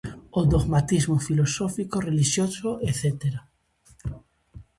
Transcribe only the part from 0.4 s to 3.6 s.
dogmatismo filosófico, relixioso etcétera.